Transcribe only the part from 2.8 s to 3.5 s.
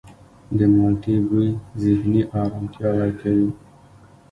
ورکوي.